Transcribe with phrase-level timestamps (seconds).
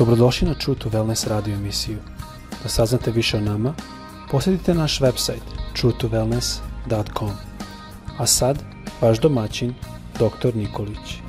[0.00, 1.98] Dobrodošli na True to Wellness radio emisiju.
[2.62, 3.74] Da saznate više o nama,
[4.30, 5.44] posjetite naš website
[5.76, 7.30] truetowellness.com.
[8.18, 8.58] A sad,
[9.00, 9.74] vaš domaćin,
[10.14, 10.56] dr.
[10.56, 11.20] Nikolić.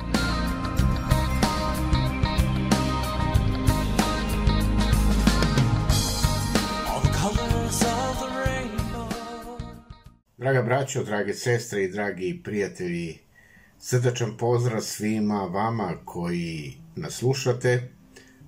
[10.38, 13.18] Draga braćo, drage sestre i dragi prijatelji,
[13.78, 18.01] srdačan pozdrav svima vama koji nas slušate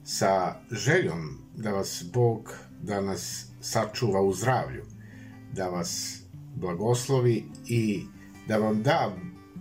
[0.04, 4.84] sa željom da vas Bog danas sačuva u zdravlju,
[5.52, 6.22] da vas
[6.56, 8.02] blagoslovi i
[8.48, 9.16] da vam da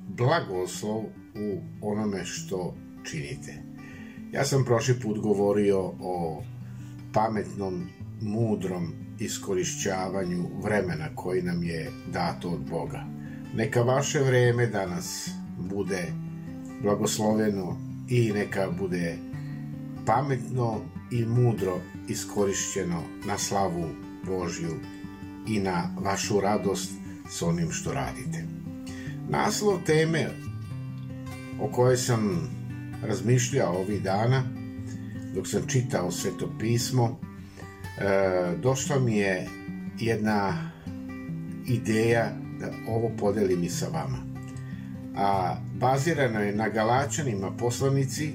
[0.07, 0.99] blagoslov
[1.35, 3.53] u onome što činite.
[4.31, 6.43] Ja sam prošli put govorio o
[7.13, 7.89] pametnom,
[8.21, 13.05] mudrom iskorišćavanju vremena koji nam je dato od Boga.
[13.55, 16.13] Neka vaše vreme danas bude
[16.81, 17.77] blagosloveno
[18.09, 19.17] i neka bude
[20.05, 23.89] pametno i mudro iskorišćeno na slavu
[24.25, 24.71] Božju
[25.47, 26.91] i na vašu radost
[27.29, 28.45] s onim što radite.
[29.29, 30.29] Naslov teme
[31.61, 32.49] o kojoj sam
[33.03, 34.43] razmišljao ovih dana
[35.35, 37.19] dok sam čitao sveto pismo
[37.99, 39.47] e, došla mi je
[39.99, 40.71] jedna
[41.67, 44.17] ideja da ovo podelim i sa vama.
[45.15, 48.33] A bazirano je na Galačanima poslanici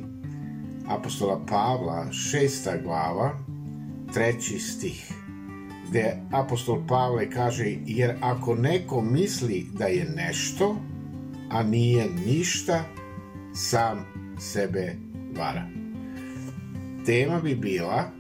[0.89, 3.39] apostola Pavla, šesta glava,
[4.14, 5.12] treći stih,
[5.89, 10.77] gde apostol Pavle kaže, jer ako neko misli da je nešto,
[11.50, 12.84] a nije ništa,
[13.55, 14.06] sam
[14.39, 14.97] sebe
[15.39, 15.67] vara.
[17.06, 18.11] Tema bi bila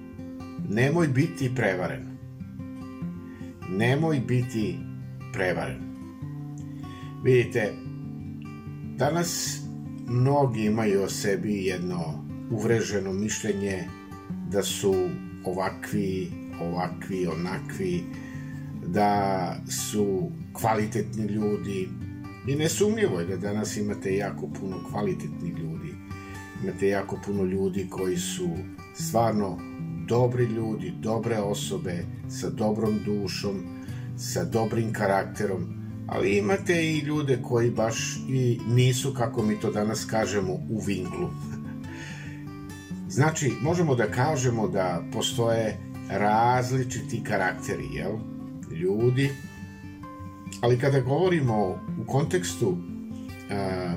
[0.68, 2.18] nemoj biti prevaren.
[3.70, 4.78] Nemoj biti
[5.32, 5.80] prevaren.
[7.24, 7.72] Vidite,
[8.96, 9.60] danas
[10.06, 13.84] mnogi imaju o sebi jedno uvreženo mišljenje
[14.50, 14.94] da su
[15.44, 18.04] ovakvi, ovakvi, onakvi,
[18.86, 21.88] da su kvalitetni ljudi.
[22.46, 25.94] I nesumnjivo je da danas imate jako puno kvalitetnih ljudi.
[26.62, 28.48] Imate jako puno ljudi koji su
[28.94, 29.58] stvarno
[30.08, 33.56] dobri ljudi, dobre osobe, sa dobrom dušom,
[34.16, 40.04] sa dobrim karakterom, ali imate i ljude koji baš i nisu, kako mi to danas
[40.04, 41.30] kažemo, u vinglu.
[43.18, 45.76] Znači, možemo da kažemo da postoje
[46.10, 48.12] različiti karakteri, jel?
[48.70, 49.30] Ljudi.
[50.60, 51.68] Ali kada govorimo
[52.02, 52.76] u kontekstu
[53.50, 53.94] a,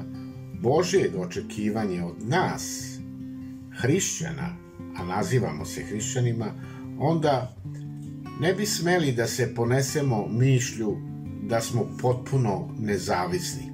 [0.62, 2.98] Božijeg očekivanja od nas,
[3.82, 4.56] hrišćana,
[4.98, 6.54] a nazivamo se hrišćanima,
[7.00, 7.56] onda
[8.40, 10.98] ne bi smeli da se ponesemo mišlju
[11.44, 13.72] da smo potpuno nezavisni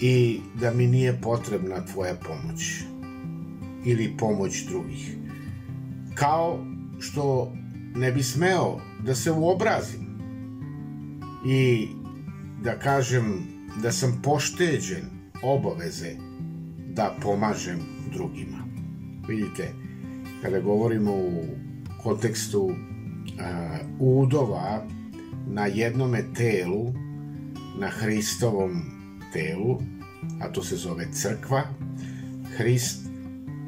[0.00, 2.90] i da mi nije potrebna tvoja pomoć
[3.84, 5.16] ili pomoć drugih.
[6.14, 6.64] Kao
[7.00, 7.52] što
[7.94, 10.06] ne bi smeo da se uobrazim
[11.46, 11.88] i
[12.62, 13.46] da kažem
[13.82, 15.04] da sam pošteđen
[15.42, 16.16] obaveze
[16.94, 17.78] da pomažem
[18.12, 18.58] drugima.
[19.28, 19.72] Vidite,
[20.42, 21.44] kada govorimo u
[22.02, 22.74] kontekstu uh,
[23.98, 24.86] udova
[25.48, 26.94] na jednome telu,
[27.78, 28.82] na Hristovom
[29.32, 29.78] telu,
[30.40, 31.62] a to se zove crkva,
[32.56, 33.09] Hrist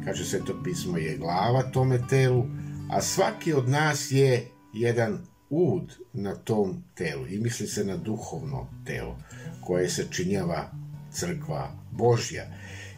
[0.05, 2.47] kaže se to pismo, je glava tome telu,
[2.91, 5.19] a svaki od nas je jedan
[5.51, 9.19] ud na tom telu i misli se na duhovno telo
[9.61, 10.71] koje se činjava
[11.13, 12.47] crkva Božja.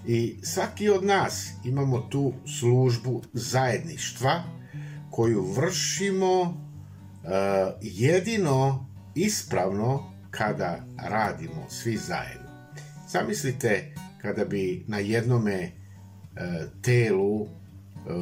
[0.06, 4.42] I svaki od nas imamo tu službu zajedništva
[5.10, 6.50] koju vršimo uh,
[7.81, 12.48] jedino ispravno kada radimo svi zajedno.
[13.09, 15.84] Zamislite kada bi na jednome
[16.83, 17.47] telu,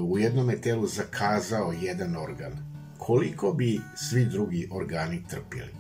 [0.09, 2.53] u jednome telu zakazao jedan organ,
[2.99, 5.73] koliko bi svi drugi organi trpjeli.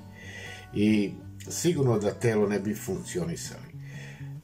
[0.74, 1.12] I
[1.48, 3.72] sigurno da telo ne bi funkcionisali.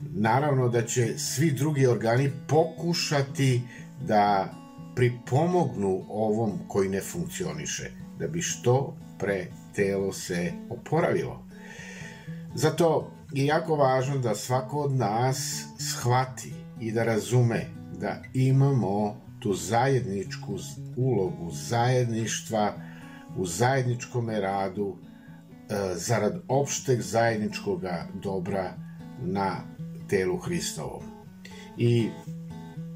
[0.00, 3.62] Naravno da će svi drugi organi pokušati
[4.06, 4.54] da
[4.96, 11.44] pripomognu ovom koji ne funkcioniše, da bi što pre telo se oporavilo.
[12.54, 19.54] Zato je jako važno da svako od nas shvati i da razume da imamo tu
[19.54, 20.58] zajedničku
[20.96, 22.72] ulogu zajedništva
[23.36, 27.82] u zajedničkom radu e, zarad opšteg zajedničkog
[28.22, 28.74] dobra
[29.22, 29.56] na
[30.08, 31.02] telu Hristovom.
[31.76, 32.08] I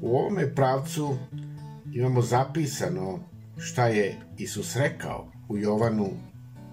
[0.01, 1.17] u ovome pravcu
[1.93, 3.19] imamo zapisano
[3.57, 6.09] šta je Isus rekao u Jovanu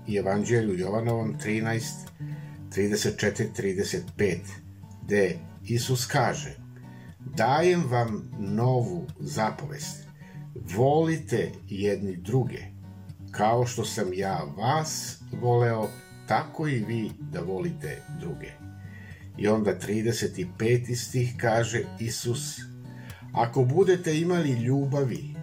[0.07, 1.83] i Evanđelju Jovanovom 13,
[2.71, 4.39] 34, 35,
[5.05, 6.70] gde Isus kaže
[7.25, 10.11] dajem vam novu zapovest.
[10.55, 12.59] volite jedni druge,
[13.31, 15.89] kao što sam ja vas voleo,
[16.29, 18.51] tako i vi da volite druge.
[19.39, 20.95] I onda 35.
[20.95, 22.61] stih kaže Isus,
[23.33, 25.35] ako budete imali ljubavi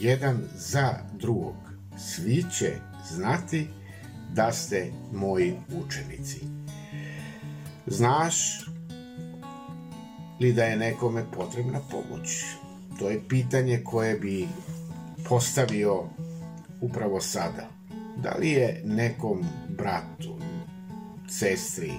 [0.00, 1.56] jedan za drugog,
[1.98, 2.72] svi će
[3.10, 3.66] znati
[4.34, 5.54] da ste moji
[5.84, 6.40] učenici.
[7.86, 8.64] Znaš
[10.40, 12.44] li da je nekome potrebna pomoć?
[12.98, 14.48] To je pitanje koje bi
[15.28, 16.04] postavio
[16.80, 17.68] upravo sada.
[18.22, 20.38] Da li je nekom bratu,
[21.28, 21.98] sestri, e,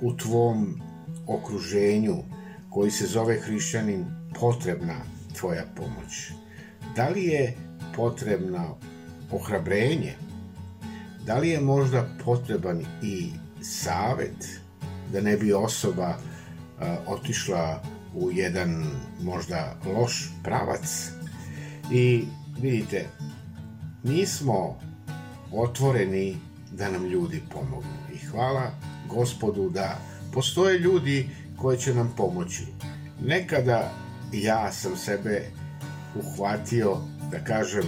[0.00, 0.80] u tvom
[1.26, 2.16] okruženju
[2.70, 4.04] koji se zove hrišćanin
[4.40, 4.96] potrebna
[5.38, 6.32] tvoja pomoć?
[6.96, 7.54] Da li je
[7.96, 8.76] potrebno
[9.32, 10.14] ohrabrenje?
[11.26, 13.30] Da li je možda potreban i
[13.62, 14.60] savet
[15.12, 16.18] da ne bi osoba
[17.06, 17.82] otišla
[18.14, 18.86] u jedan
[19.20, 21.10] možda loš pravac?
[21.92, 22.24] I
[22.60, 23.06] vidite,
[24.02, 24.80] mi smo
[25.52, 26.36] otvoreni
[26.72, 27.98] da nam ljudi pomognu.
[28.14, 28.70] I hvala
[29.08, 29.98] gospodu da
[30.32, 32.66] postoje ljudi koji će nam pomoći.
[33.20, 33.92] Nekada
[34.32, 35.50] ja sam sebe
[36.14, 36.96] uhvatio
[37.30, 37.84] da kažem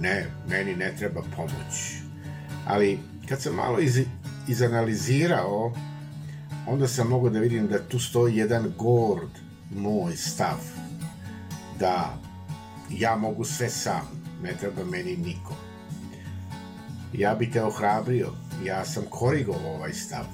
[0.00, 1.94] ne, meni ne treba pomoć.
[2.66, 2.98] Ali
[3.28, 4.00] kad sam malo iz,
[4.48, 5.72] izanalizirao,
[6.66, 9.30] onda sam mogao da vidim da tu stoji jedan gord
[9.70, 10.58] moj stav,
[11.78, 12.18] da
[12.90, 15.54] ja mogu sve sam, ne treba meni niko.
[17.12, 18.32] Ja bi te ohrabrio,
[18.64, 20.24] ja sam korigovao ovaj stav.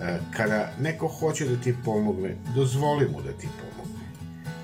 [0.00, 4.04] E, kada neko hoće da ti pomogne, dozvoli mu da ti pomogne.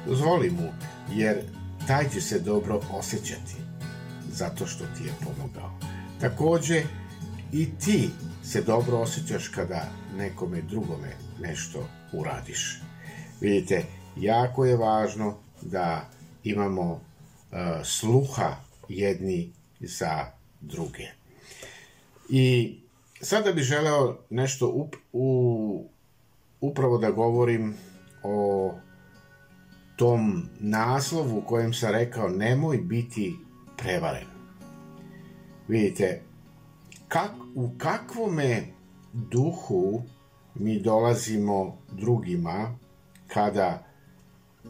[0.07, 0.73] Dozvoli mu,
[1.13, 1.43] jer
[1.87, 3.57] taj će se dobro osjećati
[4.33, 5.79] zato što ti je pomogao.
[6.21, 6.83] Takođe,
[7.53, 8.11] i ti
[8.47, 12.81] se dobro osjećaš kada nekome drugome nešto uradiš.
[13.41, 13.85] Vidite,
[14.17, 16.09] jako je važno da
[16.45, 17.01] imamo uh,
[17.85, 18.57] sluha
[18.89, 20.27] jedni za
[20.61, 21.07] druge.
[22.29, 22.75] I
[23.21, 25.89] sada bih želeo nešto up, u,
[26.61, 27.75] upravo da govorim
[28.23, 28.75] o
[29.97, 33.37] tom naslovu kojem sam rekao nemoj biti
[33.77, 34.27] prevaren.
[35.69, 36.23] Vidite,
[37.09, 38.67] kak, u kakvome
[39.13, 40.03] duhu
[40.55, 42.79] mi dolazimo drugima
[43.27, 43.87] kada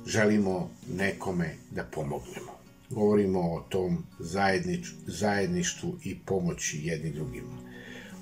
[0.07, 2.57] želimo nekome da pomognemo.
[2.91, 7.57] Govorimo o tom zajednič, zajedništvu i pomoći jedni drugima.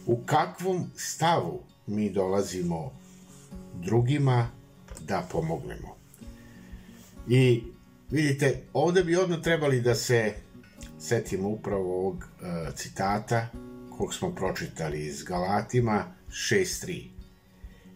[0.06, 2.92] U kakvom stavu mi dolazimo
[3.74, 4.50] drugima
[5.00, 5.96] da pomognemo.
[7.28, 7.62] I
[8.10, 10.32] vidite, ovde bi odmah trebali da se
[10.98, 13.48] setimo upravo ovog uh, citata
[13.98, 17.08] kog smo pročitali iz Galatima 6.3.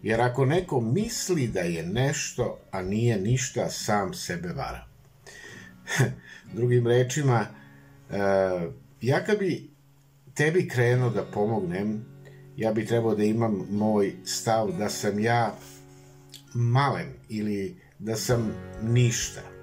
[0.02, 4.86] Jer ako neko misli da je nešto, a nije ništa, sam sebe vara.
[6.56, 7.46] Drugim rečima,
[8.10, 8.16] uh,
[9.00, 9.70] ja kad bi
[10.34, 12.04] tebi krenuo da pomognem,
[12.56, 15.54] ja bi trebao da imam moj stav da sam ja
[16.54, 19.58] malen ili da sam ništa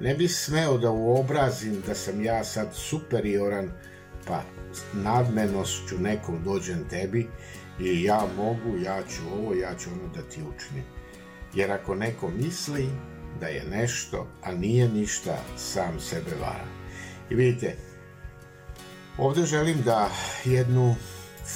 [0.00, 3.70] ne bi smeo da uobrazim da sam ja sad superioran,
[4.26, 4.42] pa
[4.94, 7.28] nadmenošću nekom dođem tebi
[7.80, 10.84] i ja mogu, ja ću ovo, ja ću ono da ti učinim.
[11.54, 12.88] Jer ako neko misli
[13.40, 16.66] da je nešto, a nije ništa, sam sebe vara.
[17.30, 17.76] I vidite,
[19.18, 20.10] ovde želim da
[20.44, 20.94] jednu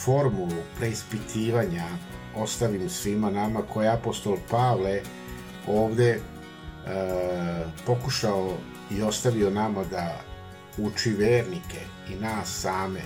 [0.04, 1.84] formulu preispitivanja
[2.36, 5.00] ostavim svima nama koje apostol Pavle
[5.66, 6.20] ovde e,
[7.86, 8.56] pokušao
[8.90, 10.20] i ostavio nama da
[10.78, 13.00] uči vernike i nas same.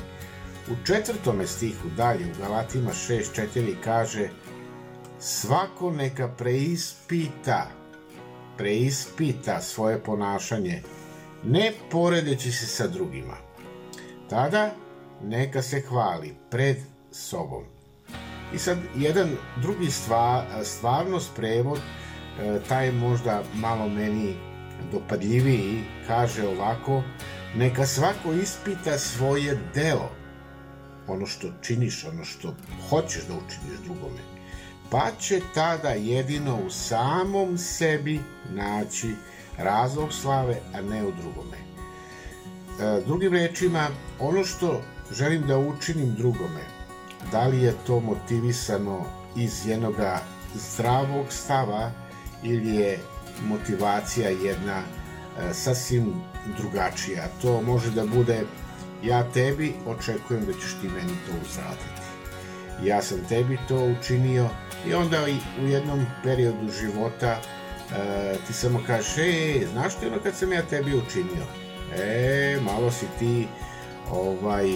[0.70, 4.28] U četvrtome stihu dalje u Galatima 6.4 kaže
[5.18, 7.70] svako neka preispita
[8.56, 10.82] preispita svoje ponašanje
[11.44, 13.36] ne poredeći se sa drugima.
[14.30, 14.74] Tada
[15.22, 16.76] neka se hvali pred
[17.12, 17.64] sobom.
[18.54, 19.28] I sad jedan
[19.62, 21.80] drugi stvar, stvarnost prevod
[22.38, 24.34] E, taj možda malo meni
[24.92, 27.02] dopadljiviji kaže ovako
[27.56, 30.10] neka svako ispita svoje delo
[31.06, 32.54] ono što činiš, ono što
[32.90, 34.38] hoćeš da učiniš drugome
[34.90, 38.20] pa će tada jedino u samom sebi
[38.50, 39.14] naći
[39.58, 41.56] razlog slave, a ne u drugome.
[41.58, 43.88] E, drugim rečima,
[44.20, 44.82] ono što
[45.12, 46.64] želim da učinim drugome,
[47.32, 49.04] da li je to motivisano
[49.36, 50.20] iz jednoga
[50.54, 51.90] zdravog stava
[52.42, 52.98] ili je
[53.44, 56.14] motivacija jedna e, sasvim
[56.56, 57.28] drugačija.
[57.42, 58.42] To može da bude
[59.02, 62.08] ja tebi očekujem da ćeš ti meni to uzraditi.
[62.82, 64.48] Ja sam tebi to učinio
[64.86, 65.24] i onda
[65.62, 70.62] u jednom periodu života e, ti samo kažeš, e, znaš ti ono kad sam ja
[70.62, 71.44] tebi učinio?
[71.96, 73.48] e, malo si ti
[74.10, 74.66] ovaj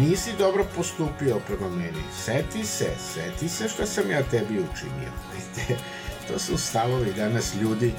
[0.00, 2.02] nisi dobro postupio prema meni.
[2.24, 5.12] Seti se, seti se što sam ja tebi učinio.
[6.32, 7.92] To su stavovi danas ljudi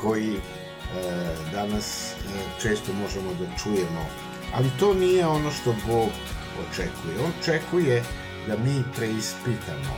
[0.00, 0.40] koji e,
[1.52, 2.14] danas e,
[2.62, 4.06] često možemo da čujemo.
[4.54, 6.08] Ali to nije ono što Bog
[6.60, 7.24] očekuje.
[7.24, 8.02] On očekuje
[8.46, 9.94] da mi preispitamo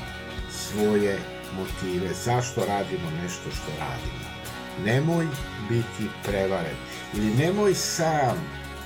[0.50, 1.18] svoje
[1.56, 4.30] motive, zašto radimo nešto što radimo.
[4.84, 5.26] Nemoj
[5.68, 6.76] biti prevaren
[7.14, 8.38] ili nemoj sam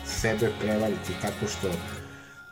[0.07, 1.71] sebe prevariti tako što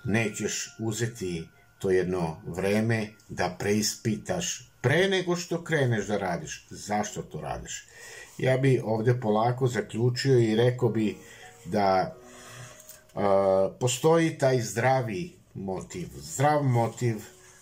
[0.04, 6.66] nećeš uzeti to jedno vreme da preispitaš pre nego što kreneš da radiš.
[6.70, 7.86] Zašto to radiš?
[8.38, 11.16] Ja bi ovde polako zaključio i rekao bi
[11.64, 12.16] da
[13.14, 13.22] uh,
[13.80, 16.08] postoji taj zdravi motiv.
[16.14, 17.16] Zdrav motiv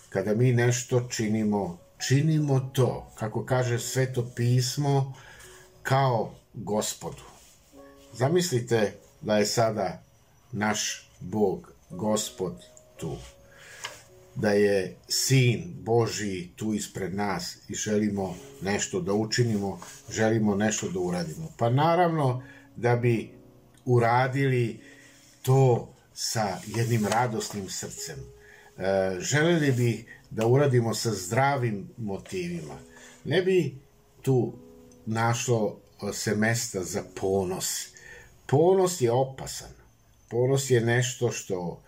[0.09, 5.13] kada mi nešto činimo, činimo to, kako kaže sveto pismo,
[5.83, 7.23] kao gospodu.
[8.13, 10.03] Zamislite da je sada
[10.51, 12.53] naš Bog, gospod
[12.97, 13.17] tu.
[14.41, 19.79] Da je sin Boži tu ispred nas i želimo nešto da učinimo,
[20.09, 21.51] želimo nešto da uradimo.
[21.57, 22.43] Pa naravno
[22.75, 23.29] da bi
[23.85, 24.79] uradili
[25.41, 28.15] to sa jednim radosnim srcem.
[28.77, 32.77] E, želeli bi da uradimo sa zdravim motivima.
[33.25, 33.75] Ne bi
[34.21, 34.53] tu
[35.05, 35.81] našlo
[36.13, 37.87] se mesta za ponos.
[38.45, 39.69] Ponos je opasan.
[40.29, 41.83] Ponos je nešto što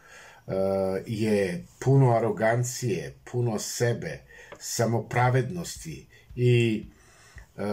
[1.06, 4.20] je puno arogancije, puno sebe,
[4.60, 6.84] samopravednosti i
[7.56, 7.64] uh,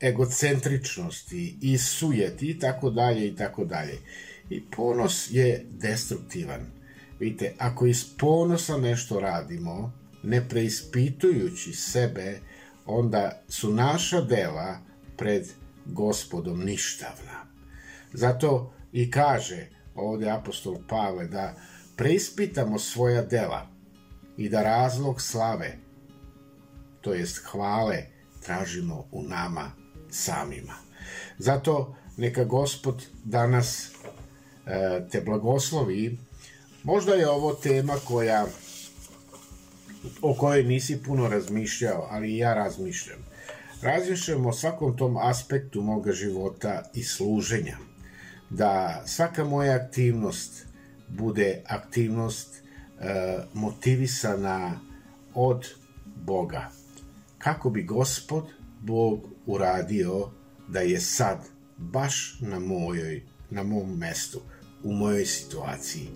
[0.00, 3.98] egocentričnosti i sujeti i tako dalje i tako dalje.
[4.50, 6.66] I ponos je destruktivan.
[7.20, 12.40] Vidite, ako iz ponosa nešto radimo, ne preispitujući sebe,
[12.86, 14.78] onda su naša dela
[15.16, 15.46] pred
[15.86, 17.46] gospodom ništavna.
[18.12, 21.54] Zato i kaže ovde apostol Pavle da
[21.96, 23.66] preispitamo svoja dela
[24.36, 25.78] i da razlog slave,
[27.00, 28.06] to jest hvale,
[28.42, 29.70] tražimo u nama
[30.10, 30.74] samima.
[31.38, 33.90] Zato neka gospod danas
[34.66, 36.18] e, te blagoslovi.
[36.82, 38.46] Možda je ovo tema koja
[40.22, 43.18] o kojoj nisi puno razmišljao, ali i ja razmišljam.
[43.82, 47.76] Razmišljam o svakom tom aspektu moga života i služenja.
[48.50, 50.66] Da svaka moja aktivnost
[51.12, 54.80] bude aktivnost e, motivisana
[55.34, 55.68] od
[56.16, 56.70] Boga.
[57.38, 58.44] Kako bi gospod
[58.80, 60.30] Bog uradio
[60.68, 61.38] da je sad
[61.76, 64.40] baš na mojoj, na mom mestu,
[64.82, 66.08] u mojoj situaciji.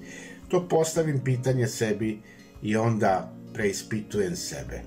[0.49, 2.19] To postavim pitanje sebi
[2.63, 4.83] i onda preispitujem sebe.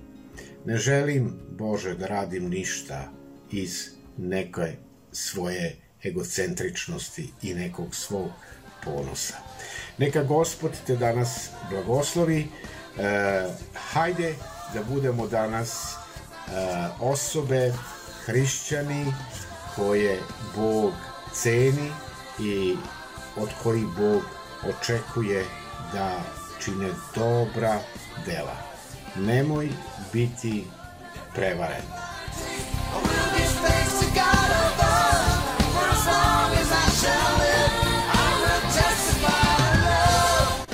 [0.65, 3.11] Ne želim, Bože, da radim ništa
[3.51, 3.87] iz
[4.17, 4.75] neke
[5.11, 8.29] svoje egocentričnosti i nekog svog
[8.85, 9.48] ponosa.
[9.99, 12.47] Neka Gospod te danas blagoslovi.
[12.97, 13.47] E,
[13.91, 14.35] hajde
[14.73, 15.97] da budemo danas e,
[16.99, 17.73] osobe,
[18.25, 19.13] hrišćani,
[19.75, 20.19] koje
[20.55, 20.93] Bog
[21.33, 21.91] ceni
[22.39, 22.75] i
[23.37, 24.21] od kojih Bog
[24.69, 25.45] očekuje
[25.93, 26.11] da
[26.63, 27.79] čine dobra
[28.25, 28.55] dela.
[29.15, 29.69] Nemoj
[30.13, 30.63] biti
[31.35, 31.83] prevaren.